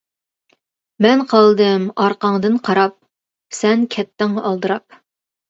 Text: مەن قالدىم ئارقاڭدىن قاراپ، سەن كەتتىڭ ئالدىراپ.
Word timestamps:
مەن 1.05 1.21
قالدىم 1.33 1.85
ئارقاڭدىن 2.05 2.57
قاراپ، 2.69 2.97
سەن 3.59 3.87
كەتتىڭ 3.99 4.35
ئالدىراپ. 4.47 5.01